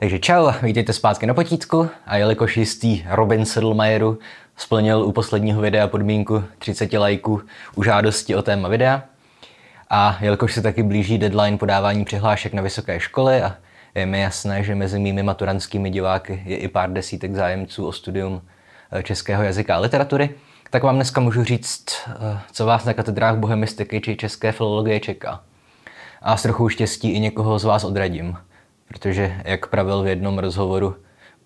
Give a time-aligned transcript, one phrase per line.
[0.00, 4.18] Takže čau, vítejte zpátky na potítku a jelikož jistý Robin Sedlmajeru
[4.56, 7.42] splnil u posledního videa podmínku 30 lajků
[7.74, 9.02] u žádosti o téma videa
[9.90, 13.56] a jelikož se taky blíží deadline podávání přihlášek na vysoké školy a
[13.94, 18.42] je mi jasné, že mezi mými maturantskými diváky je i pár desítek zájemců o studium
[18.92, 20.30] eh, českého jazyka a literatury,
[20.70, 25.40] tak vám dneska můžu říct, eh, co vás na katedrách bohemistiky či české filologie čeká.
[26.22, 28.36] A s trochu štěstí i někoho z vás odradím–
[28.88, 30.96] protože jak pravil v jednom rozhovoru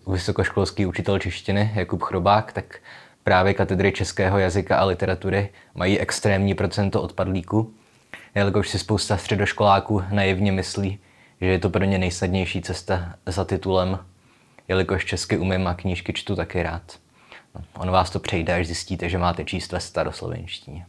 [0.07, 2.79] vysokoškolský učitel češtiny Jakub Chrobák, tak
[3.25, 7.75] právě katedry českého jazyka a literatury mají extrémní procento odpadlíků,
[8.35, 10.99] jelikož si spousta středoškoláků naivně myslí,
[11.41, 13.99] že je to pro ně nejsnadnější cesta za titulem,
[14.69, 16.83] jelikož česky umím a knížky čtu taky rád.
[17.55, 20.87] No, on vás to přejde, až zjistíte, že máte číst ve staroslovenštině.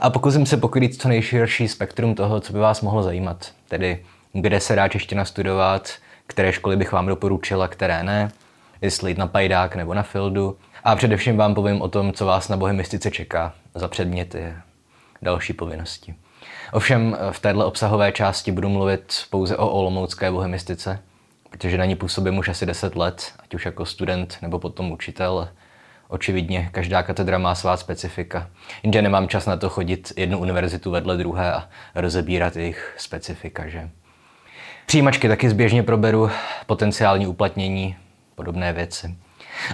[0.00, 4.04] A pokusím se pokrýt co nejširší spektrum toho, co by vás mohlo zajímat, tedy
[4.40, 5.90] kde se dá čeština studovat,
[6.26, 8.30] které školy bych vám doporučila, které ne,
[8.80, 10.58] jestli jít na Pajdák nebo na Fildu.
[10.84, 14.54] A především vám povím o tom, co vás na bohemistice čeká za předměty
[15.22, 16.14] další povinnosti.
[16.72, 20.98] Ovšem v této obsahové části budu mluvit pouze o olomoucké bohemistice,
[21.50, 25.48] protože na ní působím už asi 10 let, ať už jako student nebo potom učitel.
[26.08, 28.50] Očividně každá katedra má svá specifika,
[28.82, 33.90] jenže nemám čas na to chodit jednu univerzitu vedle druhé a rozebírat jejich specifika, že?
[34.86, 36.30] Přijímačky taky zběžně proberu,
[36.66, 37.96] potenciální uplatnění,
[38.34, 39.14] podobné věci.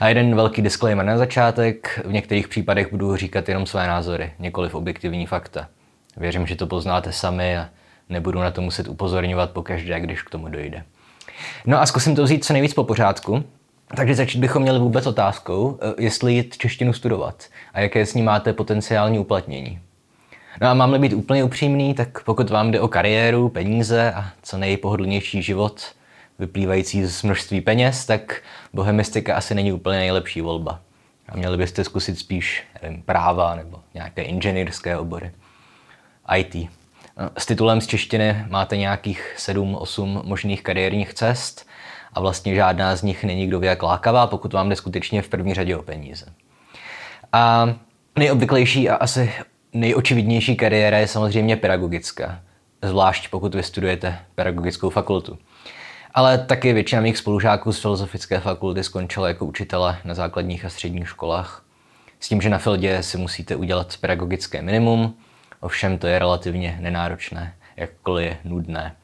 [0.01, 4.33] A jeden velký disclaimer na začátek, v některých případech budu říkat jenom své názory,
[4.69, 5.69] v objektivní fakta.
[6.17, 7.69] Věřím, že to poznáte sami a
[8.09, 10.85] nebudu na to muset upozorňovat pokaždé, když k tomu dojde.
[11.67, 13.45] No a zkusím to vzít co nejvíc po pořádku.
[13.97, 18.23] Takže začít bychom měli vůbec otázkou, eh, jestli jít češtinu studovat a jaké s ní
[18.23, 19.81] máte potenciální uplatnění.
[20.61, 24.59] No a mám-li být úplně upřímný, tak pokud vám jde o kariéru, peníze a co
[24.59, 25.83] nejpohodlnější život,
[26.39, 28.43] vyplývající z množství peněz, tak
[28.73, 30.81] bohemistika asi není úplně nejlepší volba.
[31.29, 35.31] A měli byste zkusit spíš nevím, práva nebo nějaké inženýrské obory.
[36.37, 36.55] IT.
[37.19, 41.67] No, s titulem z češtiny máte nějakých 7-8 možných kariérních cest
[42.13, 45.55] a vlastně žádná z nich není kdo jak lákavá, pokud vám jde skutečně v první
[45.55, 46.27] řadě o peníze.
[47.33, 47.75] A
[48.19, 49.33] nejobvyklejší a asi
[49.75, 52.41] Nejočividnější kariéra je samozřejmě pedagogická,
[52.83, 55.39] zvlášť pokud vystudujete pedagogickou fakultu.
[56.15, 61.09] Ale taky většina mých spolužáků z filozofické fakulty skončila jako učitele na základních a středních
[61.09, 61.65] školách.
[62.21, 65.15] S tím, že na Fildě si musíte udělat pedagogické minimum,
[65.61, 68.97] ovšem to je relativně nenáročné, jakkoliv je nudné.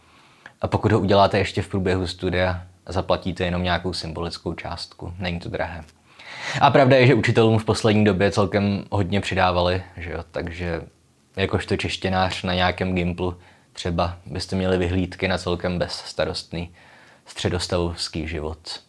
[0.61, 5.49] A pokud ho uděláte ještě v průběhu studia, zaplatíte jenom nějakou symbolickou částku, není to
[5.49, 5.85] drahé.
[6.61, 10.25] A pravda je, že učitelům v poslední době celkem hodně přidávali, že jo?
[10.31, 10.83] takže
[11.37, 13.37] jakožto češtěnář na nějakém Gimplu
[13.73, 16.71] třeba byste měli vyhlídky na celkem bezstarostný
[17.27, 18.81] středostavovský život.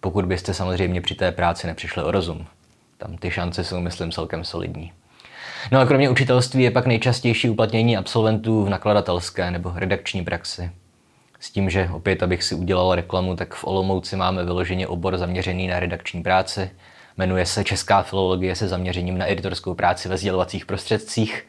[0.00, 2.46] Pokud byste samozřejmě při té práci nepřišli o rozum.
[2.98, 4.92] Tam ty šance jsou, myslím, celkem solidní.
[5.72, 10.70] No a kromě učitelství je pak nejčastější uplatnění absolventů v nakladatelské nebo redakční praxi.
[11.40, 15.68] S tím, že opět, abych si udělal reklamu, tak v Olomouci máme vyloženě obor zaměřený
[15.68, 16.70] na redakční práci.
[17.16, 21.46] Jmenuje se Česká filologie se zaměřením na editorskou práci ve sdělovacích prostředcích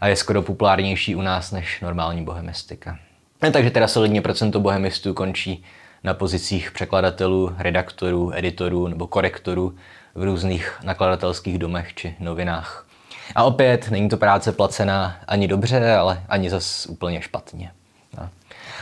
[0.00, 2.98] a je skoro populárnější u nás než normální bohemistika.
[3.42, 5.64] No, takže teda solidně procento bohemistů končí
[6.04, 9.74] na pozicích překladatelů, redaktorů, editorů nebo korektorů
[10.14, 12.86] v různých nakladatelských domech či novinách.
[13.34, 17.70] A opět není to práce placená ani dobře, ale ani zas úplně špatně.
[18.18, 18.28] No.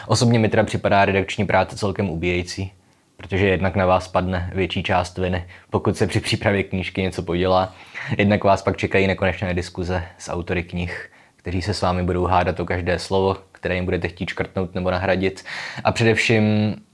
[0.06, 2.72] Osobně mi teda připadá redakční práce celkem ubíjející,
[3.16, 7.74] protože jednak na vás padne větší část viny, pokud se při přípravě knížky něco podělá,
[8.18, 12.60] jednak vás pak čekají nekonečné diskuze s autory knih, kteří se s vámi budou hádat
[12.60, 15.44] o každé slovo, které jim budete chtít škrtnout nebo nahradit.
[15.84, 16.42] A především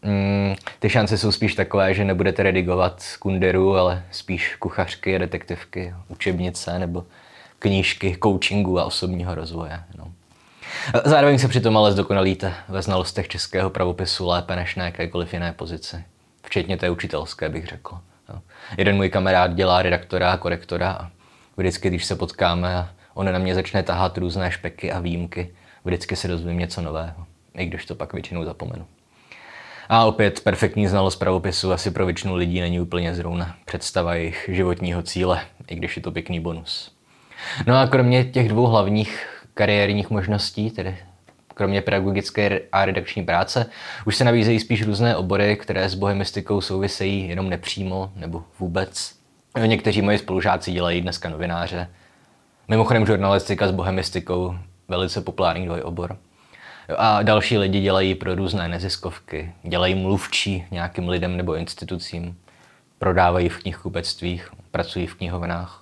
[0.03, 6.78] mm, ty šance jsou spíš takové, že nebudete redigovat kunderu, ale spíš kuchařky, detektivky, učebnice
[6.78, 7.04] nebo
[7.59, 9.81] knížky coachingu a osobního rozvoje.
[9.98, 10.12] No.
[11.04, 16.04] Zároveň se přitom ale zdokonalíte ve znalostech českého pravopisu lépe než na jakékoliv jiné pozici.
[16.42, 17.98] Včetně té učitelské, bych řekl.
[18.78, 21.10] Jeden můj kamarád dělá redaktora a korektora a
[21.56, 25.50] vždycky, když se potkáme on na mě začne tahat různé špeky a výjimky,
[25.84, 28.86] vždycky se dozvím něco nového, i když to pak většinou zapomenu.
[29.89, 35.03] A opět perfektní znalost pravopisu asi pro většinu lidí není úplně zrovna představa jejich životního
[35.03, 36.92] cíle, i když je to pěkný bonus.
[37.66, 40.97] No a kromě těch dvou hlavních kariérních možností, tedy
[41.54, 43.66] kromě pedagogické a redakční práce,
[44.06, 49.14] už se nabízejí spíš různé obory, které s bohemistikou souvisejí jenom nepřímo nebo vůbec.
[49.66, 51.88] Někteří moji spolužáci dělají dneska novináře.
[52.68, 54.54] Mimochodem žurnalistika s bohemistikou,
[54.88, 56.16] velice populární dvojobor.
[56.97, 62.38] A další lidi dělají pro různé neziskovky, dělají mluvčí nějakým lidem nebo institucím,
[62.98, 65.79] prodávají v knihkupectvích, pracují v knihovnách.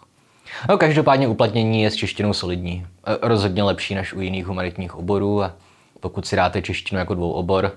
[0.69, 2.87] No, každopádně uplatnění je s češtinou solidní.
[3.07, 5.53] E, rozhodně lepší než u jiných humanitních oborů a
[6.01, 7.73] pokud si dáte češtinu jako dvou obor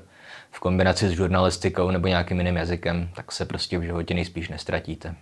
[0.51, 5.15] v kombinaci s žurnalistikou nebo nějakým jiným jazykem, tak se prostě v životě nejspíš nestratíte.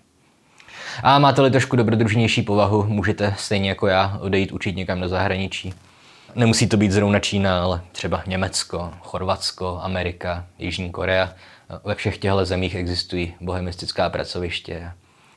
[1.04, 5.74] A máte-li trošku dobrodružnější povahu, můžete stejně jako já odejít učit někam do zahraničí.
[6.36, 11.34] Nemusí to být zrovna Čína, ale třeba Německo, Chorvatsko, Amerika, Jižní Korea.
[11.84, 14.92] Ve všech těchto zemích existují bohemistická pracoviště.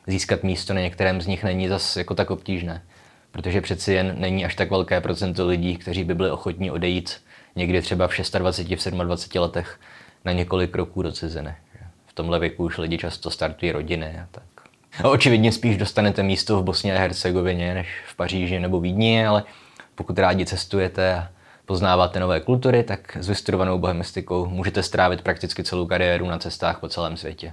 [0.07, 2.83] Získat místo na některém z nich není zas jako tak obtížné,
[3.31, 7.21] protože přeci jen není až tak velké procento lidí, kteří by byli ochotní odejít
[7.57, 9.81] někdy třeba v 26, v 27 letech
[10.25, 11.55] na několik roků do ciziny.
[12.07, 14.45] V tomhle věku už lidi často startují rodiny a tak.
[15.05, 19.45] A očividně spíš dostanete místo v Bosně a Hercegovině než v Paříži nebo Vídni, ale
[19.95, 21.29] pokud rádi cestujete a
[21.67, 26.89] poznáváte nové kultury, tak s vystudovanou bohemistikou můžete strávit prakticky celou kariéru na cestách po
[26.89, 27.53] celém světě.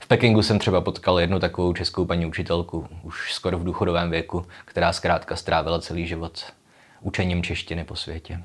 [0.00, 4.46] V Pekingu jsem třeba potkal jednu takovou českou paní učitelku, už skoro v důchodovém věku,
[4.64, 6.44] která zkrátka strávila celý život
[7.00, 8.40] učením češtiny po světě.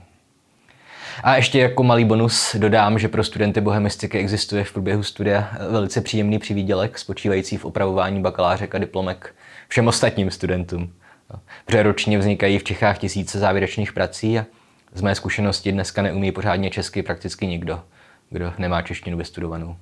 [1.24, 6.02] A ještě jako malý bonus dodám, že pro studenty bohemistiky existuje v průběhu studia velice
[6.02, 9.36] příjemný přivídělek, spočívající v opravování bakalářek a diplomek
[9.68, 10.94] všem ostatním studentům.
[11.66, 14.46] Protože ročně vznikají v Čechách tisíce závěrečných prací a
[14.94, 17.84] z mé zkušenosti dneska neumí pořádně česky prakticky nikdo,
[18.30, 19.76] kdo nemá češtinu vystudovanou.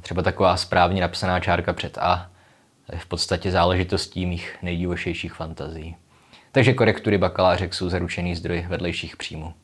[0.00, 2.30] Třeba taková správně napsaná čárka před A
[2.92, 5.96] je v podstatě záležitostí mých nejdivošejších fantazí.
[6.52, 9.54] Takže korektury bakalářek jsou zaručený zdroj vedlejších příjmů.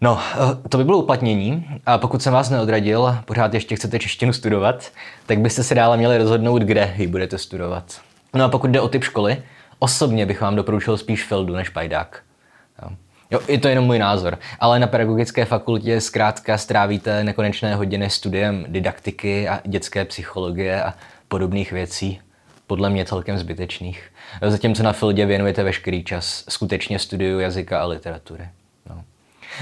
[0.00, 1.66] No, eh, to by bylo uplatnění.
[1.86, 4.92] A pokud jsem vás neodradil, pořád ještě chcete češtinu studovat,
[5.26, 8.00] tak byste se dále měli rozhodnout, kde ji budete studovat.
[8.34, 9.42] No a pokud jde o typ školy,
[9.78, 12.22] osobně bych vám doporučil spíš Feldu než Pajdák.
[13.30, 13.40] Jo.
[13.48, 19.48] Je to jenom můj názor, ale na pedagogické fakultě zkrátka strávíte nekonečné hodiny studiem didaktiky
[19.48, 20.94] a dětské psychologie a
[21.28, 22.20] podobných věcí,
[22.66, 24.12] podle mě celkem zbytečných.
[24.46, 28.48] Zatímco na Fildě věnujete veškerý čas skutečně studiu jazyka a literatury.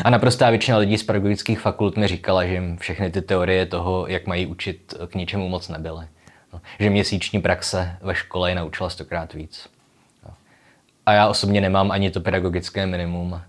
[0.04, 4.06] A naprostá většina lidí z pedagogických fakult mi říkala, že jim všechny ty teorie toho,
[4.06, 6.06] jak mají učit, k ničemu moc nebyly.
[6.52, 9.68] No, že měsíční praxe ve škole je naučila stokrát víc.
[10.24, 10.30] No.
[11.06, 13.40] A já osobně nemám ani to pedagogické minimum.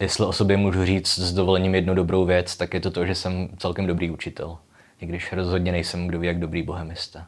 [0.00, 3.14] Jestli o sobě můžu říct s dovolením jednu dobrou věc, tak je to to, že
[3.14, 4.58] jsem celkem dobrý učitel.
[5.00, 7.26] I když rozhodně nejsem kdo ví jak dobrý bohemista.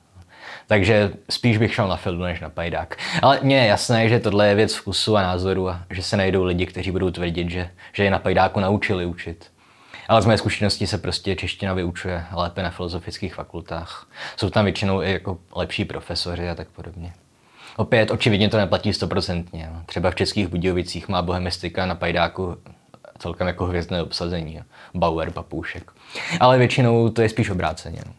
[0.66, 2.96] Takže spíš bych šel na Fildu než na Pajdák.
[3.22, 6.44] Ale mně je jasné, že tohle je věc vkusu a názoru a že se najdou
[6.44, 9.50] lidi, kteří budou tvrdit, že, že je na Pajdáku naučili učit.
[10.08, 14.08] Ale z mé zkušenosti se prostě čeština vyučuje lépe na filozofických fakultách.
[14.36, 17.12] Jsou tam většinou i jako lepší profesoři a tak podobně.
[17.76, 19.70] Opět, očividně to neplatí stoprocentně.
[19.86, 22.56] Třeba v českých Budějovicích má bohemistika na Pajdáku
[23.18, 24.60] celkem jako hvězdné obsazení.
[24.94, 25.92] Bauer, Papoušek.
[26.40, 28.00] Ale většinou to je spíš obráceně.
[28.06, 28.12] No.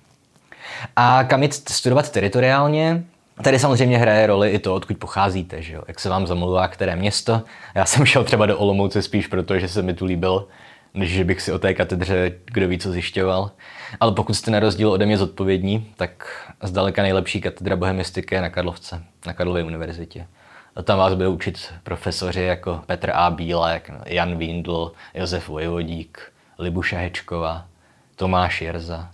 [0.96, 3.04] A kam jít studovat teritoriálně?
[3.44, 5.84] Tady samozřejmě hraje roli i to, odkud pocházíte, že jo?
[5.88, 7.42] jak se vám zamluvá které město.
[7.76, 10.48] Já jsem šel třeba do Olomouce spíš proto, že se mi tu líbil,
[10.94, 13.52] než že bych si o té katedře kdo ví co zjišťoval.
[14.00, 18.50] Ale pokud jste na rozdíl ode mě zodpovědní, tak zdaleka nejlepší katedra bohemistiky je na
[18.50, 20.28] Karlovce, na Karlově univerzitě.
[20.76, 23.30] A tam vás budou učit profesoři jako Petr A.
[23.30, 27.66] Bílek, Jan Windl, Josef Vojvodík, Libuša Hečková,
[28.16, 29.12] Tomáš Jerza,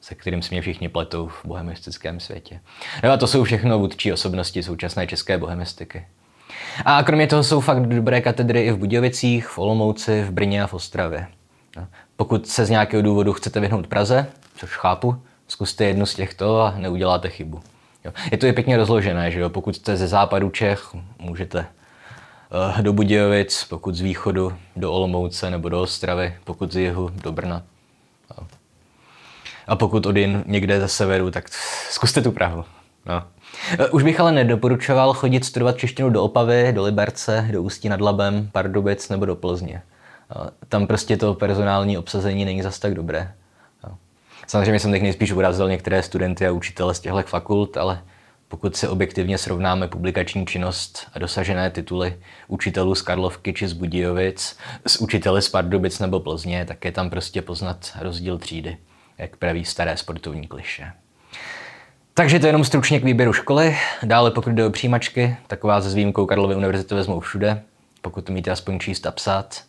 [0.00, 2.60] se kterým si mě všichni pletou v bohemistickém světě.
[3.02, 6.06] No a to jsou všechno vůdčí osobnosti současné české bohemistiky.
[6.84, 10.66] A kromě toho jsou fakt dobré katedry i v Budějovicích, v Olomouci, v Brně a
[10.66, 11.26] v Ostravě.
[11.76, 11.86] No,
[12.16, 14.26] pokud se z nějakého důvodu chcete vyhnout Praze,
[14.56, 17.60] což chápu, zkuste jednu z těchto a neuděláte chybu.
[18.04, 18.12] Jo.
[18.32, 19.50] Je to je pěkně rozložené, že jo?
[19.50, 21.66] pokud jste ze západu Čech, můžete
[22.68, 27.32] uh, do Budějovic, pokud z východu do Olomouce nebo do Ostravy, pokud z jihu do
[27.32, 27.62] Brna.
[29.66, 31.48] A pokud odin někde ze severu, tak
[31.90, 32.64] zkuste tu Prahu.
[33.06, 33.22] No.
[33.78, 38.00] E, už bych ale nedoporučoval chodit studovat češtinu do Opavy, do Liberce, do Ústí nad
[38.00, 39.74] Labem, Pardubic nebo do Plzně.
[39.76, 39.82] E,
[40.68, 43.32] tam prostě to personální obsazení není zas tak dobré.
[44.46, 48.02] Samozřejmě jsem teď nejspíš urazil některé studenty a učitele z těchto fakult, ale
[48.48, 54.56] pokud si objektivně srovnáme publikační činnost a dosažené tituly učitelů z Karlovky či z Budějovic
[54.86, 58.76] s učiteli z Pardubic nebo Plzně, tak je tam prostě poznat rozdíl třídy
[59.20, 60.92] jak praví staré sportovní kliše.
[62.20, 63.76] Takže to jenom stručně k výběru školy.
[64.02, 67.62] Dále pokud jde o přijímačky, tak vás s výjimkou Karlovy univerzity vezmou všude,
[68.02, 69.62] pokud umíte aspoň číst a psát.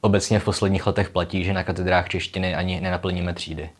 [0.00, 3.70] Obecně v posledních letech platí, že na katedrách češtiny ani nenaplníme třídy.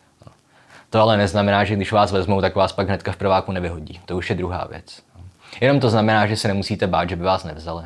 [0.90, 4.00] To ale neznamená, že když vás vezmou, tak vás pak hnedka v prváku nevyhodí.
[4.06, 5.02] To už je druhá věc.
[5.60, 7.84] Jenom to znamená, že se nemusíte bát, že by vás nevzali.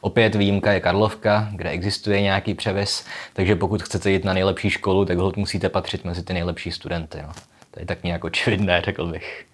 [0.00, 5.04] Opět výjimka je Karlovka, kde existuje nějaký převis, takže pokud chcete jít na nejlepší školu,
[5.04, 7.18] tak hod musíte patřit mezi ty nejlepší studenty.
[7.22, 7.32] No.
[7.76, 9.46] To je tak nějak očividné, řekl bych.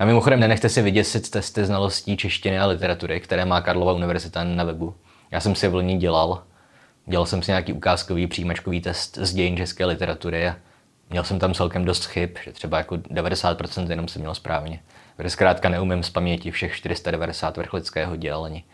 [0.00, 4.64] A mimochodem nenechte si vyděsit testy znalostí češtiny a literatury, které má Karlova univerzita na
[4.64, 4.94] webu.
[5.30, 6.42] Já jsem si je v loni dělal.
[7.06, 10.56] Dělal jsem si nějaký ukázkový přijímačkový test z dějin české literatury a
[11.10, 14.80] měl jsem tam celkem dost chyb, že třeba jako 90% jenom jsem měl správně.
[15.16, 18.64] Protože zkrátka neumím z paměti všech 490 vrchlického děl, ani,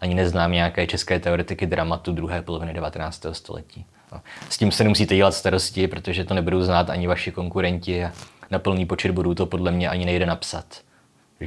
[0.00, 3.26] ani neznám nějaké české teoretiky dramatu druhé poloviny 19.
[3.32, 3.86] století.
[4.12, 4.20] No.
[4.50, 8.12] S tím se nemusíte dělat starosti, protože to nebudou znát ani vaši konkurenti a
[8.52, 10.64] na plný počet bodů to podle mě ani nejde napsat.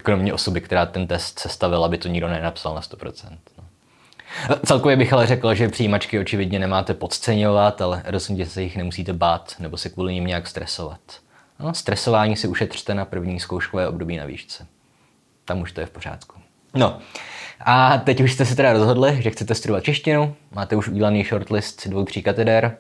[0.04, 3.38] Kromě osoby, která ten test sestavila, by to nikdo nenapsal na 100%.
[3.58, 3.64] No.
[4.66, 9.56] Celkově bych ale řekl, že přijímačky očividně nemáte podceňovat, ale rozhodně se jich nemusíte bát
[9.60, 11.00] nebo se kvůli nim nějak stresovat.
[11.60, 14.68] No, stresování si ušetřte na první zkouškové období na výšce.
[15.46, 16.40] Tam už to je v pořádku.
[16.74, 17.00] No,
[17.60, 21.88] a teď už jste se teda rozhodli, že chcete studovat češtinu, máte už udělaný shortlist
[21.88, 22.78] dvou, tří kateder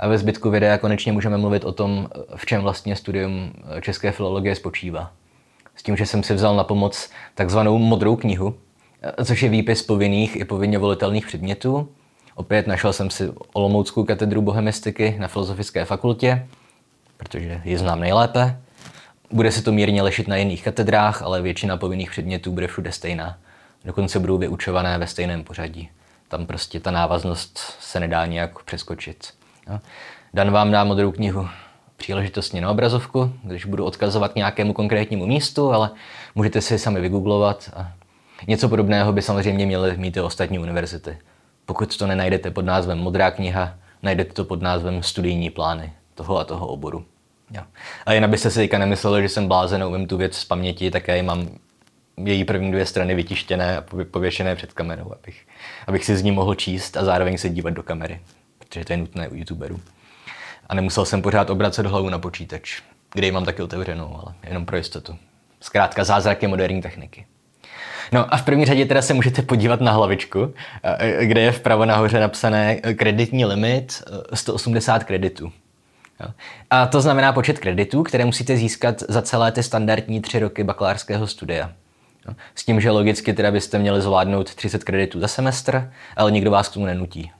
[0.00, 4.54] a ve zbytku videa konečně můžeme mluvit o tom, v čem vlastně studium české filologie
[4.54, 5.12] spočívá.
[5.76, 8.54] S tím, že jsem si vzal na pomoc takzvanou modrou knihu,
[9.24, 11.88] což je výpis povinných i povinně volitelných předmětů.
[12.34, 16.46] Opět našel jsem si Olomouckou katedru bohemistiky na Filozofické fakultě,
[17.16, 18.60] protože ji znám nejlépe.
[19.30, 23.38] Bude se to mírně lešit na jiných katedrách, ale většina povinných předmětů bude všude stejná.
[23.84, 25.90] Dokonce budou vyučované ve stejném pořadí.
[26.28, 29.39] Tam prostě ta návaznost se nedá nějak přeskočit.
[30.34, 31.48] Dan vám dá modrou knihu
[31.96, 35.90] příležitostně na obrazovku, když budu odkazovat k nějakému konkrétnímu místu, ale
[36.34, 37.92] můžete si sami vygooglovat a
[38.46, 41.18] Něco podobného by samozřejmě měly mít i ostatní univerzity.
[41.66, 46.44] Pokud to nenajdete pod názvem Modrá kniha, najdete to pod názvem Studijní plány toho a
[46.44, 47.04] toho oboru.
[47.50, 47.62] Jo.
[48.06, 51.08] A jen abyste si teďka nemysleli, že jsem blázen, umím tu věc z paměti, tak
[51.08, 51.48] já ji mám
[52.24, 55.46] její první dvě strany vytištěné a pověšené před kamerou, abych,
[55.86, 58.20] abych si z ní mohl číst a zároveň se dívat do kamery,
[58.70, 59.80] protože to je nutné u youtuberů.
[60.68, 64.66] A nemusel jsem pořád obracet hlavu na počítač, kde ji mám taky otevřenou, ale jenom
[64.66, 65.16] pro jistotu.
[65.60, 67.26] Zkrátka zázraky moderní techniky.
[68.12, 71.84] No a v první řadě teda se můžete podívat na hlavičku, eh, kde je vpravo
[71.84, 74.02] nahoře napsané eh, kreditní limit
[74.34, 75.52] 180 eh, kreditů.
[76.70, 81.26] A to znamená počet kreditů, které musíte získat za celé ty standardní tři roky bakalářského
[81.26, 81.72] studia.
[82.54, 86.68] S tím, že logicky teda byste měli zvládnout 30 kreditů za semestr, ale nikdo vás
[86.68, 87.30] k tomu nenutí.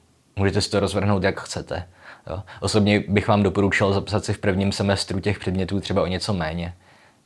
[0.41, 1.87] Můžete si to rozvrhnout, jak chcete.
[2.31, 2.43] Jo.
[2.61, 6.75] Osobně bych vám doporučil zapsat si v prvním semestru těch předmětů třeba o něco méně,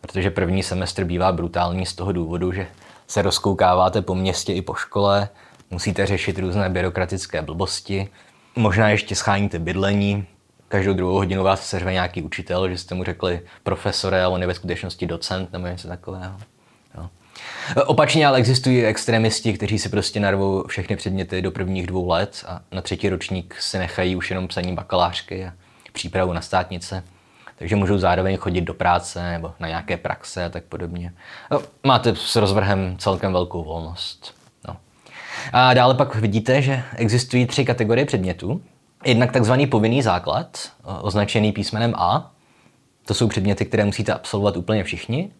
[0.00, 2.66] protože první semestr bývá brutální z toho důvodu, že
[3.06, 5.28] se rozkoukáváte po městě i po škole,
[5.70, 8.08] musíte řešit různé byrokratické blbosti,
[8.56, 10.26] možná ještě scháníte bydlení,
[10.68, 14.46] každou druhou hodinu vás seřve nějaký učitel, že jste mu řekli profesore, ale on je
[14.46, 16.36] ve skutečnosti docent nebo něco takového.
[17.76, 17.84] No.
[17.84, 22.60] Opačně ale existují extremisti, kteří si prostě narvou všechny předměty do prvních dvou let a
[22.72, 25.52] na třetí ročník si nechají už jenom psaní bakalářky a
[25.92, 27.02] přípravu na státnice
[27.58, 31.12] takže můžou zároveň chodit do práce nebo na nějaké praxe a tak podobně.
[31.50, 34.34] No, máte s rozvrhem celkem velkou volnost.
[34.68, 34.76] No.
[35.52, 38.62] A dále pak vidíte, že existují tři kategorie předmětů.
[39.04, 40.58] Jednak takzvaný povinný základ,
[41.00, 42.30] označený písmenem A.
[43.06, 45.30] To jsou předměty, které musíte absolvovat úplně všichni.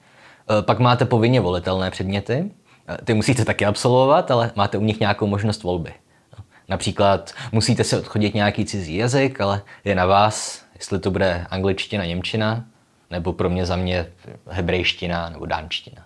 [0.51, 2.51] E, pak máte povinně volitelné předměty.
[2.89, 5.93] E, ty musíte taky absolvovat, ale máte u nich nějakou možnost volby.
[6.39, 11.47] No, například musíte si odchodit nějaký cizí jazyk, ale je na vás, jestli to bude
[11.51, 12.65] angličtina, němčina,
[13.11, 14.07] nebo pro mě za mě
[14.47, 16.03] hebrejština nebo dánština.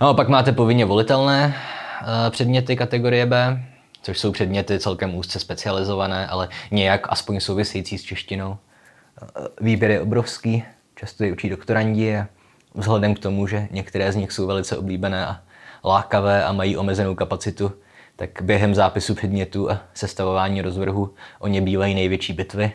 [0.00, 3.64] No pak máte povinně volitelné eh, předměty kategorie B,
[4.02, 8.56] což jsou předměty celkem úzce specializované, ale nějak aspoň související s češtinou.
[9.22, 10.64] Eh, výběr je obrovský,
[10.94, 12.26] často je učí doktorandi a
[12.74, 15.40] vzhledem k tomu, že některé z nich jsou velice oblíbené a
[15.84, 17.72] lákavé a mají omezenou kapacitu,
[18.16, 22.72] tak během zápisu předmětu a sestavování rozvrhu o ně bývají největší bitvy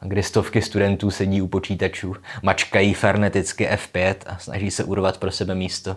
[0.00, 5.54] kdy stovky studentů sedí u počítačů, mačkají ferneticky F5 a snaží se urvat pro sebe
[5.54, 5.96] místo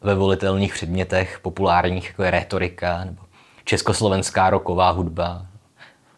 [0.00, 3.22] ve volitelných předmětech populárních, jako je retorika nebo
[3.64, 5.46] československá roková hudba,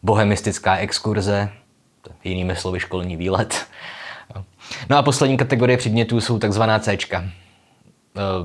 [0.03, 1.49] bohemistická exkurze,
[2.25, 3.67] jinými slovy školní výlet.
[4.91, 6.93] No a poslední kategorie předmětů jsou takzvaná C.
[6.93, 6.99] E,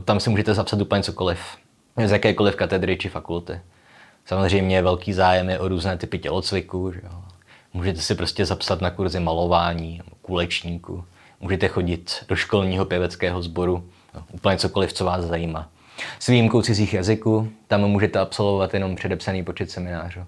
[0.06, 1.40] tam si můžete zapsat úplně cokoliv,
[2.06, 3.60] z jakékoliv katedry či fakulty.
[4.26, 7.24] Samozřejmě velký zájem je o různé typy tělocviku, že jo?
[7.74, 11.04] Můžete si prostě zapsat na kurzy malování, kulečníku.
[11.40, 15.70] Můžete chodit do školního pěveckého sboru, no, úplně cokoliv, co vás zajímá.
[16.20, 20.20] S výjimkou cizích jazyků, tam můžete absolvovat jenom předepsaný počet seminářů.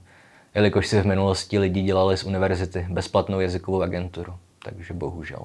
[0.56, 4.34] Jelikož si v minulosti lidi dělali z univerzity bezplatnou jazykovou agenturu.
[4.64, 5.42] Takže bohužel.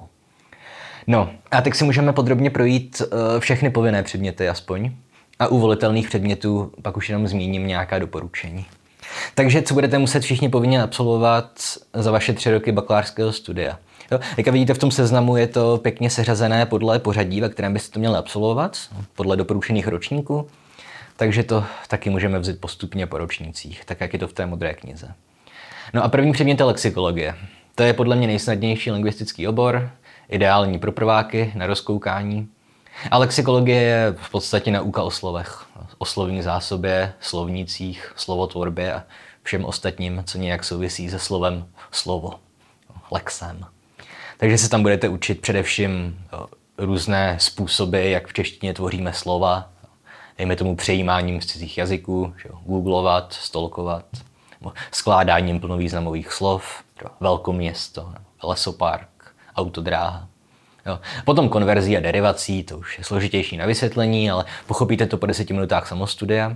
[1.07, 4.91] No a teď si můžeme podrobně projít eh, všechny povinné předměty aspoň.
[5.39, 8.65] A u volitelných předmětů pak už jenom zmíním nějaká doporučení.
[9.35, 11.51] Takže co budete muset všichni povinně absolvovat
[11.93, 13.79] za vaše tři roky bakalářského studia?
[14.11, 17.93] Jo, jak vidíte v tom seznamu, je to pěkně seřazené podle pořadí, ve kterém byste
[17.93, 18.77] to měli absolvovat,
[19.15, 20.47] podle doporučených ročníků.
[21.17, 24.73] Takže to taky můžeme vzít postupně po ročnících, tak jak je to v té modré
[24.73, 25.13] knize.
[25.93, 27.35] No a první předmět je lexikologie.
[27.75, 29.89] To je podle mě nejsnadnější lingvistický obor,
[30.29, 32.49] ideální pro prváky na rozkoukání.
[33.11, 35.65] A lexikologie je v podstatě nauka o slovech,
[35.97, 39.03] o slovní zásobě, slovnících, slovotvorbě a
[39.43, 42.33] všem ostatním, co nějak souvisí se slovem slovo,
[43.11, 43.65] lexem.
[44.37, 46.19] Takže se tam budete učit především
[46.77, 49.69] různé způsoby, jak v češtině tvoříme slova,
[50.37, 54.05] dejme tomu přejímáním z cizích jazyků, že googlovat, stolkovat,
[54.91, 56.83] skládáním plnovýznamových slov,
[57.19, 58.13] velkoměsto,
[58.43, 59.09] lesopark,
[59.55, 60.27] autodráha.
[60.85, 60.99] Jo.
[61.25, 65.53] Potom konverzí a derivací, to už je složitější na vysvětlení, ale pochopíte to po deseti
[65.53, 66.55] minutách samostudia.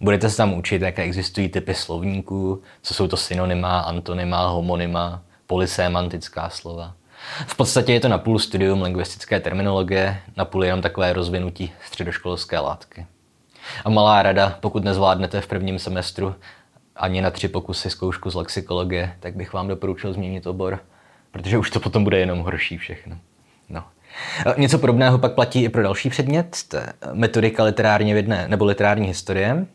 [0.00, 6.48] Budete se tam učit, jaké existují typy slovníků, co jsou to synonyma, antonyma, homonyma, polysémantická
[6.48, 6.94] slova.
[7.46, 12.58] V podstatě je to na půl studium lingvistické terminologie, na půl jenom takové rozvinutí středoškolské
[12.58, 13.06] látky.
[13.84, 16.34] A malá rada, pokud nezvládnete v prvním semestru
[16.96, 20.80] ani na tři pokusy zkoušku z lexikologie, tak bych vám doporučil změnit obor,
[21.34, 23.18] protože už to potom bude jenom horší všechno.
[23.68, 23.84] No.
[24.56, 29.66] Něco podobného pak platí i pro další předmět, je metodika literárně vědné nebo literární historie.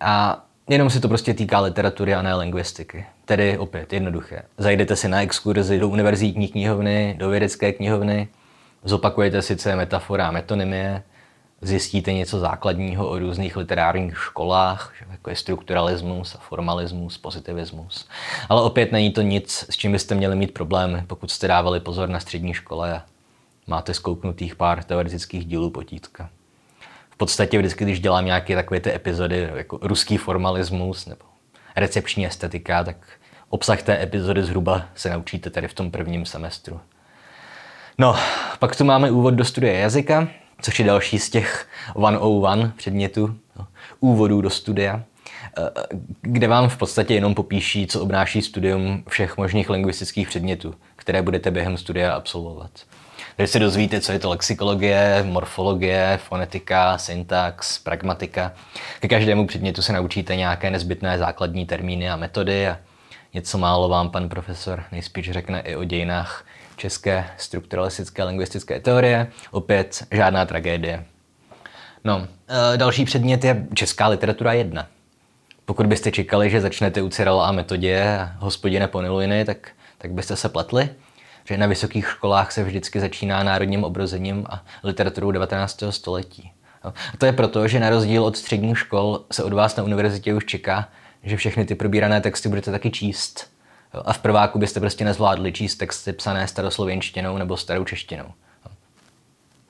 [0.00, 3.06] A jenom se to prostě týká literatury a ne lingvistiky.
[3.24, 4.42] Tedy opět jednoduché.
[4.58, 8.28] Zajdete si na exkurzi do univerzitní knihovny, do vědecké knihovny,
[8.84, 11.02] zopakujete si, co je metafora a metonymie,
[11.62, 18.08] zjistíte něco základního o různých literárních školách, jako je strukturalismus a formalismus, pozitivismus.
[18.48, 22.08] Ale opět není to nic, s čím byste měli mít problémy, pokud jste dávali pozor
[22.08, 23.02] na střední škole a
[23.66, 26.30] máte zkouknutých pár teoretických dílů potítka.
[27.10, 31.24] V podstatě vždycky, když dělám nějaké takové ty epizody, jako ruský formalismus nebo
[31.76, 32.96] recepční estetika, tak
[33.48, 36.80] obsah té epizody zhruba se naučíte tady v tom prvním semestru.
[37.98, 38.16] No,
[38.58, 40.28] pak tu máme úvod do studie jazyka,
[40.60, 43.66] což je další z těch 101 předmětů, no,
[44.00, 45.02] úvodů do studia,
[45.58, 45.70] eh,
[46.20, 51.50] kde vám v podstatě jenom popíší, co obnáší studium všech možných lingvistických předmětů, které budete
[51.50, 52.70] během studia absolvovat.
[53.36, 58.52] Takže se dozvíte, co je to lexikologie, morfologie, fonetika, syntax, pragmatika.
[59.00, 62.78] Ke každému předmětu se naučíte nějaké nezbytné základní termíny a metody a
[63.34, 66.44] něco málo vám pan profesor nejspíš řekne i o dějinách
[66.80, 69.26] české strukturalistické lingvistické teorie.
[69.50, 71.04] Opět žádná tragédie.
[72.04, 72.26] No,
[72.74, 74.86] e, další předmět je česká literatura 1.
[75.64, 80.48] Pokud byste čekali, že začnete u Cyrila a metodě hospodine Ponilujny, tak, tak byste se
[80.48, 80.88] pletli
[81.44, 85.82] že na vysokých školách se vždycky začíná národním obrozením a literaturou 19.
[85.90, 86.52] století.
[86.82, 90.34] A to je proto, že na rozdíl od středních škol se od vás na univerzitě
[90.34, 90.88] už čeká,
[91.22, 93.49] že všechny ty probírané texty budete taky číst.
[94.04, 98.24] A v prváku byste prostě nezvládli číst texty psané staroslověnštinou nebo starou češtinou.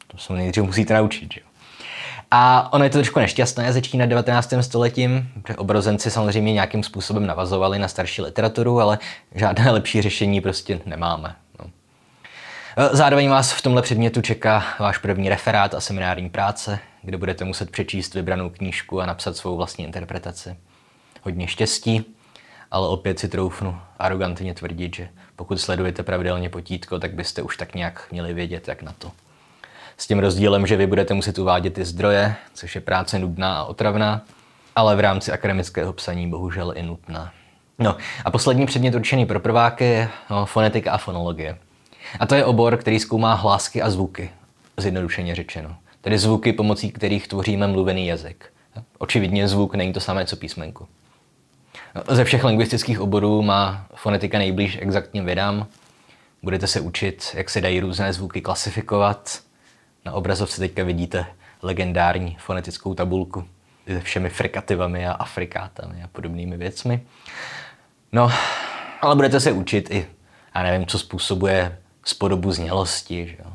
[0.06, 1.32] To se nejdřív musíte naučit.
[1.34, 1.40] Že?
[2.30, 4.54] A ono je to trošku nešťastné začínat 19.
[4.60, 8.98] stoletím, protože obrozenci samozřejmě nějakým způsobem navazovali na starší literaturu, ale
[9.34, 11.36] žádné lepší řešení prostě nemáme.
[12.76, 17.44] Eh, zároveň vás v tomhle předmětu čeká váš první referát a seminární práce, kde budete
[17.44, 20.56] muset přečíst vybranou knížku a napsat svou vlastní interpretaci.
[21.22, 22.04] Hodně štěstí,
[22.70, 27.74] ale opět si troufnu arrogantně tvrdit, že pokud sledujete pravidelně potítko, tak byste už tak
[27.74, 29.10] nějak měli vědět, jak na to.
[29.96, 33.64] S tím rozdílem, že vy budete muset uvádět i zdroje, což je práce nudná a
[33.64, 34.22] otravná,
[34.76, 37.32] ale v rámci akademického psaní bohužel i nutná.
[37.78, 41.58] No a poslední předmět určený pro prváky je no, fonetika a fonologie.
[42.20, 44.30] A to je obor, který zkoumá hlásky a zvuky,
[44.76, 45.76] zjednodušeně řečeno.
[46.00, 48.52] Tedy zvuky, pomocí kterých tvoříme mluvený jazyk.
[48.98, 50.88] Očividně zvuk není to samé, co písmenku.
[52.08, 55.66] Ze všech lingvistických oborů má fonetika nejblíž exaktním vědám.
[56.42, 59.40] Budete se učit, jak se dají různé zvuky klasifikovat.
[60.04, 61.26] Na obrazovce teďka vidíte
[61.62, 63.44] legendární fonetickou tabulku
[63.86, 67.02] se všemi frikativami a afrikátami a podobnými věcmi.
[68.12, 68.32] No,
[69.00, 70.06] ale budete se učit i,
[70.54, 73.26] já nevím, co způsobuje z podobu znělosti.
[73.26, 73.52] Že jo?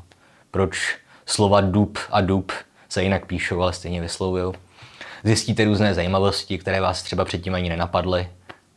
[0.51, 2.51] Proč slova dub a dub
[2.89, 4.53] se jinak píšou, ale stejně vyslovují.
[5.25, 8.29] Zjistíte různé zajímavosti, které vás třeba předtím ani nenapadly.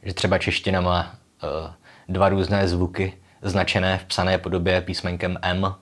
[0.02, 1.70] Že třeba čeština má uh,
[2.08, 5.74] dva různé zvuky značené v psané podobě písmenkem M.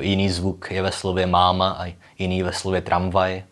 [0.00, 3.44] Jiný zvuk je ve slově máma a jiný ve slově tramvaj.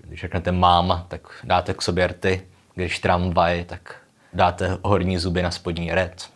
[0.00, 2.42] Když řeknete máma, tak dáte k sobě rty,
[2.74, 3.96] když tramvaj, tak
[4.32, 6.30] dáte horní zuby na spodní red.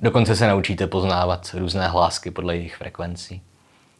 [0.00, 3.42] Dokonce se naučíte poznávat různé hlásky podle jejich frekvencí.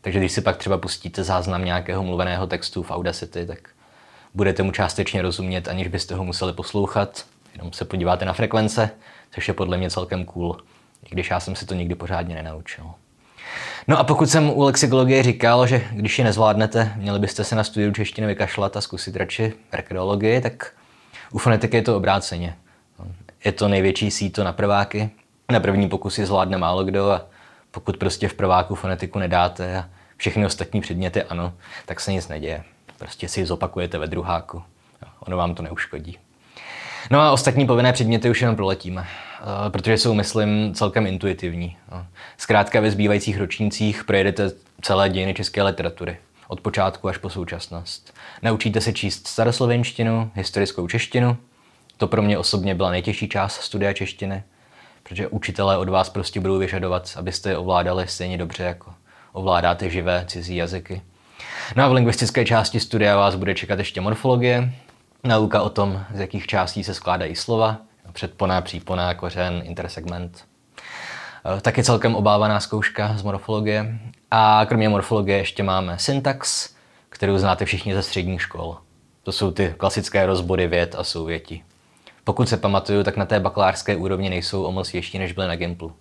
[0.01, 3.59] Takže když si pak třeba pustíte záznam nějakého mluveného textu v Audacity, tak
[4.35, 7.25] budete mu částečně rozumět, aniž byste ho museli poslouchat.
[7.57, 8.91] Jenom se podíváte na frekvence,
[9.31, 10.57] což je podle mě celkem cool,
[11.05, 12.85] i když já jsem si to nikdy pořádně nenaučil.
[13.89, 17.65] No a pokud jsem u lexikologie říkal, že když ji nezvládnete, měli byste se na
[17.65, 20.73] studiu češtiny vykašlat a zkusit radši rekreologii, tak
[21.33, 22.57] u fonetiky je to obráceně.
[23.45, 25.11] Je to největší síto na prváky.
[25.53, 27.27] Na první pokusy zvládne málo kdo a
[27.71, 31.53] pokud prostě v prváku fonetiku nedáte a všechny ostatní předměty ano,
[31.87, 32.65] tak se nic neděje.
[33.01, 34.63] Prostě si zopakujete ve druháku.
[35.21, 36.19] Ono vám to neuškodí.
[37.11, 41.77] No a ostatní povinné předměty už jenom proletíme, eh, protože jsou, myslím, celkem intuitivní.
[42.37, 44.51] Zkrátka ve zbývajících ročnících projedete
[44.83, 46.17] celé dějiny české literatury,
[46.49, 48.15] od počátku až po současnost.
[48.43, 51.37] Naučíte se číst staroslovenštinu, historickou češtinu,
[51.97, 54.43] to pro mě osobně byla nejtěžší část studia češtiny,
[55.03, 58.95] protože učitelé od vás prostě budou vyžadovat, abyste je ovládali stejně dobře, jako
[59.33, 61.03] ovládáte živé cizí jazyky.
[61.77, 64.73] No a v lingvistické části studia vás bude čekat ještě morfologie,
[65.25, 67.77] nauka o tom, z jakých částí se skládají slova,
[68.13, 70.45] předpona, přípona, kořen, intersegment.
[71.57, 73.99] Eh, taky celkem obávaná zkouška z morfologie.
[74.31, 76.75] A kromě morfologie ještě máme syntax,
[77.09, 78.77] kterou znáte všichni ze středních škol.
[79.23, 81.65] To jsou ty klasické rozbory věd a souvětí.
[82.25, 85.57] Pokud se pamatuju, tak na té bakalářské úrovni nejsou o moc větší, než byly na
[85.57, 85.93] Gimplu.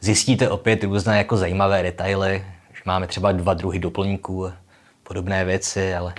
[0.00, 2.44] Zjistíte opět různé jako zajímavé detaily,
[2.84, 4.52] máme třeba dva druhy doplňků,
[5.02, 6.14] podobné věci, ale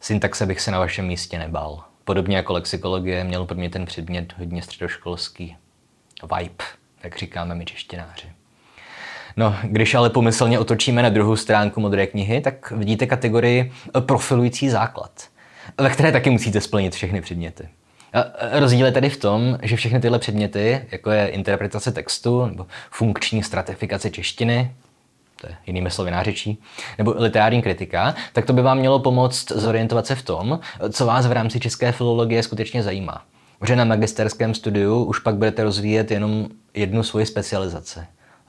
[0.00, 1.84] syntaxe bych se na vašem místě nebál.
[2.04, 5.56] Podobně jako lexikologie měl pro mě ten předmět hodně středoškolský
[6.36, 6.64] vibe,
[7.02, 8.26] jak říkáme my češtináři.
[9.36, 15.28] No, když ale pomyslně otočíme na druhou stránku modré knihy, tak vidíte kategorii profilující základ,
[15.78, 17.68] ve které taky musíte splnit všechny předměty.
[18.52, 23.42] Rozdíl je tedy v tom, že všechny tyhle předměty, jako je interpretace textu nebo funkční
[23.42, 24.74] stratifikace češtiny,
[25.40, 26.62] to je jinými slovy nářečí,
[26.98, 31.26] nebo literární kritika, tak to by vám mělo pomoct zorientovat se v tom, co vás
[31.26, 33.22] v rámci české filologie skutečně zajímá.
[33.66, 38.00] Že na magisterském studiu už pak budete rozvíjet jenom jednu svoji specializaci.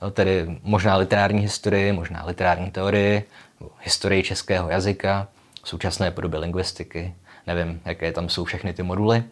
[0.02, 3.24] No, tedy možná literární historii, možná literární teorii,
[3.80, 5.28] historii českého jazyka,
[5.64, 7.14] současné podoby lingvistiky,
[7.46, 9.24] nevím, jaké tam jsou všechny ty moduly.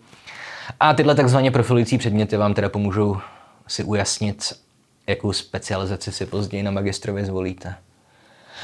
[0.80, 3.16] A tyhle takzvaně profilující předměty vám teda pomůžou
[3.66, 4.52] si ujasnit,
[5.06, 7.74] jakou specializaci si později na magistrově zvolíte.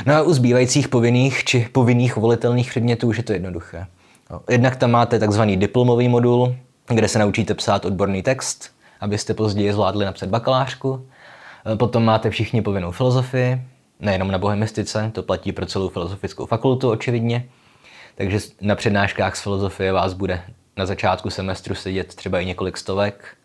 [0.07, 3.87] No a u zbývajících povinných či povinných volitelných předmětů už je to jednoduché.
[4.31, 6.57] No, jednak tam máte takzvaný diplomový modul,
[6.89, 11.07] kde se naučíte psát odborný text, abyste později zvládli napsat bakalářku.
[11.73, 13.63] E, potom máte všichni povinnou filozofii,
[14.01, 17.49] nejenom na bohemistice, to platí pro celou filozofickou fakultu očividně.
[18.15, 20.43] Takže na přednáškách z filozofie vás bude
[20.77, 23.37] na začátku semestru sedět třeba i několik stovek,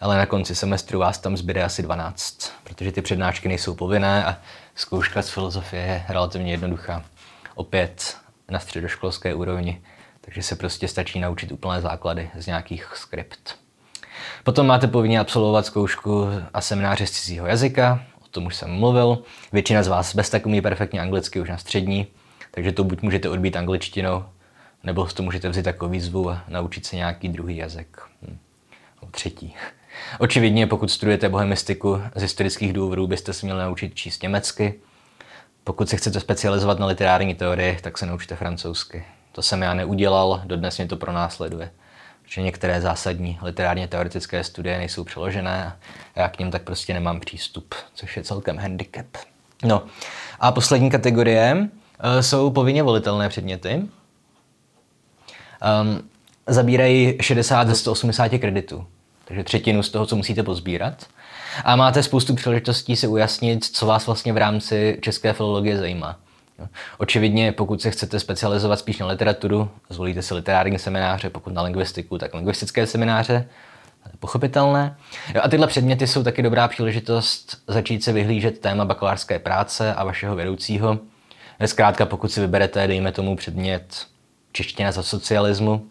[0.00, 4.38] ale na konci semestru vás tam zbyde asi 12, protože ty přednášky nejsou povinné a
[4.74, 7.04] zkouška z filozofie je relativně jednoduchá.
[7.54, 8.16] Opět
[8.50, 9.82] na středoškolské úrovni,
[10.20, 13.56] takže se prostě stačí naučit úplné základy z nějakých skript.
[14.44, 19.18] Potom máte povinně absolvovat zkoušku a semináře z cizího jazyka, o tom už jsem mluvil.
[19.52, 22.06] Většina z vás bez tak umí perfektně anglicky už na střední,
[22.50, 24.24] takže to buď můžete odbít angličtinou,
[24.84, 28.00] nebo to můžete vzít jako výzvu a naučit se nějaký druhý jazyk.
[28.22, 28.38] Hm.
[29.10, 29.54] třetí.
[30.18, 34.74] Očividně, pokud studujete bohemistiku z historických důvodů, byste se měli naučit číst německy.
[35.64, 39.04] Pokud se chcete specializovat na literární teorii, tak se naučte francouzsky.
[39.32, 41.70] To jsem já neudělal, dodnes mě to pronásleduje.
[42.22, 45.76] Protože některé zásadní literárně teoretické studie nejsou přeložené a
[46.20, 49.06] já k ním tak prostě nemám přístup, což je celkem handicap.
[49.64, 49.82] No
[50.40, 51.68] a poslední kategorie
[52.00, 53.74] eh, jsou povinně volitelné předměty.
[55.82, 56.08] Um,
[56.46, 58.86] zabírají 60 ze 180 kreditů,
[59.28, 61.06] takže třetinu z toho, co musíte pozbírat.
[61.64, 66.16] A máte spoustu příležitostí si ujasnit, co vás vlastně v rámci české filologie zajímá.
[66.98, 72.18] Očividně, pokud se chcete specializovat spíš na literaturu, zvolíte si literární semináře, pokud na lingvistiku,
[72.18, 73.48] tak lingvistické semináře,
[74.18, 74.96] pochopitelné.
[75.42, 80.36] A tyhle předměty jsou taky dobrá příležitost začít se vyhlížet téma bakalářské práce a vašeho
[80.36, 80.98] vedoucího.
[81.66, 84.06] Zkrátka, pokud si vyberete, dejme tomu předmět
[84.52, 85.86] čeština za socialismu,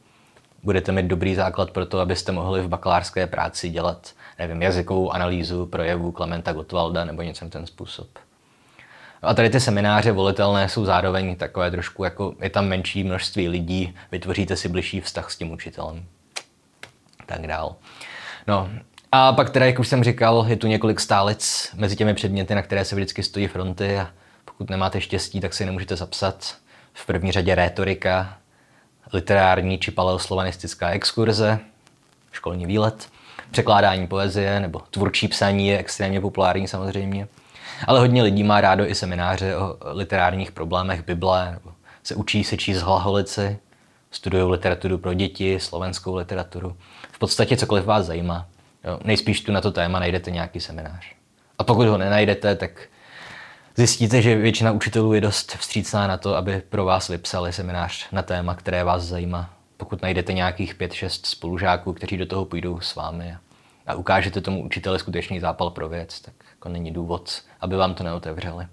[0.65, 5.65] budete mít dobrý základ pro to, abyste mohli v bakalářské práci dělat, nevím, jazykovou analýzu
[5.65, 8.07] projevů Klementa Gottwalda nebo něco ten způsob.
[9.21, 13.95] A tady ty semináře volitelné jsou zároveň takové trošku jako, je tam menší množství lidí,
[14.11, 16.05] vytvoříte si bližší vztah s tím učitelem.
[17.25, 17.75] Tak dál.
[18.47, 18.69] No,
[19.11, 22.61] a pak teda, jak už jsem říkal, je tu několik stálic mezi těmi předměty, na
[22.61, 24.09] které se vždycky stojí fronty a
[24.45, 26.55] pokud nemáte štěstí, tak si nemůžete zapsat.
[26.93, 28.37] V první řadě rétorika,
[29.13, 31.59] literární či paleoslovanistická exkurze,
[32.31, 33.07] školní výlet,
[33.51, 37.27] překládání poezie nebo tvůrčí psaní je extrémně populární samozřejmě.
[37.87, 41.71] Ale hodně lidí má rádo i semináře o literárních problémech Bible, nebo
[42.03, 43.57] se učí se číst hlaholici,
[44.11, 46.77] studují literaturu pro děti, slovenskou literaturu.
[47.11, 48.47] V podstatě cokoliv vás zajímá.
[48.83, 51.05] Jo, nejspíš tu na to téma najdete nějaký seminář.
[51.57, 52.71] A pokud ho nenajdete, tak
[53.75, 58.21] zjistíte, že většina učitelů je dost vstřícná na to, aby pro vás vypsali seminář na
[58.21, 59.49] téma, které vás zajímá.
[59.77, 63.37] Pokud najdete nějakých 5-6 spolužáků, kteří do toho půjdou s vámi
[63.87, 68.03] a ukážete tomu učiteli skutečný zápal pro věc, tak jako není důvod, aby vám to
[68.03, 68.67] neotevřeli.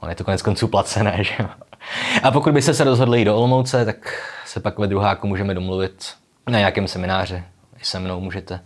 [0.00, 1.48] On je to konec konců placené, že jo?
[2.22, 6.14] A pokud byste se rozhodli jít do Olomouce, tak se pak ve druháku můžeme domluvit
[6.50, 7.44] na nějakém semináři.
[7.80, 8.60] I se mnou můžete.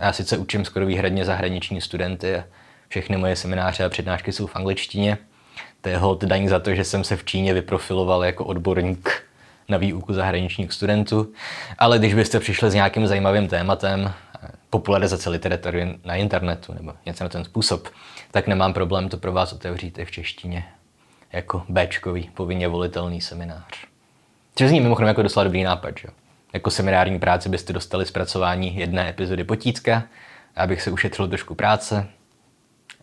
[0.00, 2.44] Já sice učím skoro výhradně zahraniční studenty a
[2.90, 5.18] všechny moje semináře a přednášky jsou v angličtině.
[5.80, 9.22] To je hod daň za to, že jsem se v Číně vyprofiloval jako odborník
[9.68, 11.32] na výuku zahraničních studentů.
[11.78, 14.12] Ale když byste přišli s nějakým zajímavým tématem,
[14.70, 17.88] popularizace literatury na internetu nebo něco na ten způsob,
[18.30, 20.64] tak nemám problém to pro vás otevřít i v češtině
[21.32, 23.86] jako Bčkový, povinně volitelný seminář.
[24.54, 26.08] Což zní mimochodem jako docela dobrý nápad, že?
[26.52, 30.02] Jako seminární práci byste dostali zpracování jedné epizody potítka,
[30.56, 32.08] abych se ušetřil trošku práce.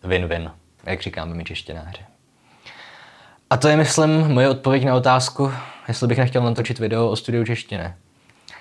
[0.04, 0.50] Win-win,
[0.86, 2.02] jak říkáme my češtěnáři.
[3.50, 5.52] A to je, myslím, moje odpověď na otázku,
[5.88, 7.94] jestli bych nechtěl natočit video o studiu češtiny.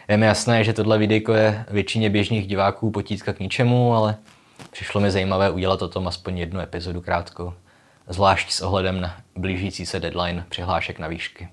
[0.08, 4.16] Je mi jasné, že tohle videjko je většině běžných diváků potítka k ničemu, ale
[4.72, 7.54] přišlo mi zajímavé udělat o tom aspoň jednu epizodu krátkou,
[8.08, 11.50] zvlášť s ohledem na blížící se deadline přihlášek na výšky.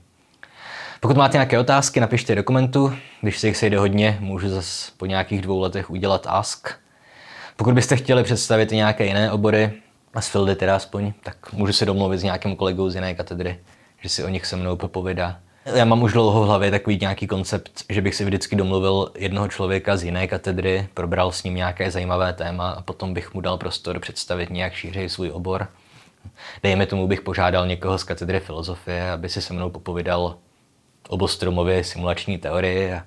[1.01, 2.97] Pokud máte nějaké otázky, napište do komentu.
[3.21, 6.84] Když se jich sejde hodně, můžu zase po nějakých dvou letech udělat ask.
[7.57, 9.73] Pokud byste chtěli představit i nějaké jiné obory,
[10.15, 13.59] a z Fildy teda aspoň, tak můžu si domluvit s nějakým kolegou z jiné katedry,
[14.01, 15.39] že si o nich se mnou popovídá.
[15.75, 19.49] Já mám už dlouho v hlavě takový nějaký koncept, že bych si vždycky domluvil jednoho
[19.49, 23.59] člověka z jiné katedry, probral s ním nějaké zajímavé téma a potom bych mu dal
[23.59, 25.69] prostor představit nějak šířej svůj obor.
[26.63, 30.37] Dejme tomu bych požádal někoho z katedry filozofie, aby si se mnou popovídal
[31.09, 33.03] o Bostromově simulační teorii a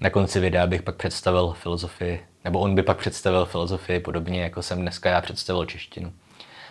[0.00, 4.62] na konci videa bych pak představil filozofii, nebo on by pak představil filozofii podobně, jako
[4.62, 6.12] jsem dneska já představil češtinu.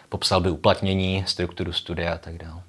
[0.09, 2.61] Popsal by uplatnění, strukturu studia a tak dále.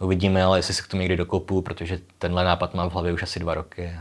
[0.00, 3.22] Uvidíme, ale jestli se k tomu někdy dokopu, protože tenhle nápad mám v hlavě už
[3.22, 3.92] asi dva roky.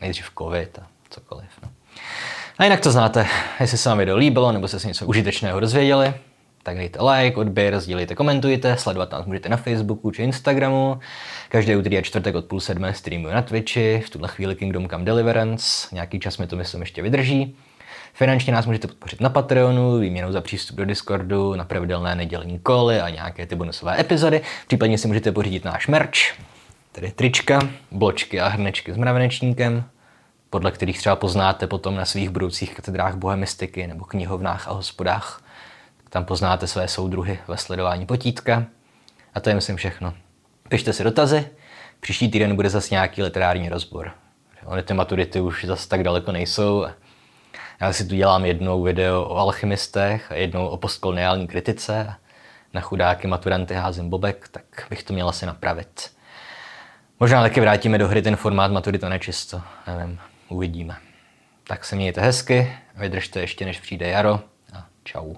[0.00, 1.48] Nejdřív covid a cokoliv.
[1.62, 1.70] No.
[2.58, 3.26] A jinak to znáte,
[3.60, 6.14] jestli se vám video líbilo, nebo jste se něco užitečného dozvěděli,
[6.68, 10.98] tak dejte like, odběr, sdílejte, komentujte, sledovat nás můžete na Facebooku či Instagramu.
[11.48, 15.04] Každý úterý a čtvrtek od půl sedmé streamuji na Twitchi, v tuhle chvíli Kingdom Come
[15.04, 17.56] Deliverance, nějaký čas mi to myslím ještě vydrží.
[18.12, 23.00] Finančně nás můžete podpořit na Patreonu, výměnou za přístup do Discordu, na pravidelné nedělní koly
[23.00, 24.40] a nějaké ty bonusové epizody.
[24.66, 26.18] Případně si můžete pořídit náš merch,
[26.92, 29.84] tedy trička, bločky a hrnečky s mravenečníkem,
[30.50, 35.47] podle kterých třeba poznáte potom na svých budoucích katedrách bohemistiky nebo knihovnách a hospodách.
[36.10, 38.64] Tam poznáte své soudruhy ve sledování potítka.
[39.34, 40.14] A to je myslím všechno.
[40.68, 41.48] Pište si dotazy,
[42.00, 44.12] příští týden bude zase nějaký literární rozbor.
[44.64, 46.86] Ony ty maturity už zase tak daleko nejsou.
[47.80, 52.14] Já si tu dělám jednou video o alchymistech a jednou o postkoloniální kritice.
[52.74, 56.10] Na chudáky maturanty házím bobek, tak bych to měl asi napravit.
[57.20, 59.62] Možná taky vrátíme do hry ten formát maturita nečisto.
[59.86, 60.96] Nevím, uvidíme.
[61.66, 64.40] Tak se mějte hezky, vydržte ještě než přijde jaro
[64.74, 65.34] a čau.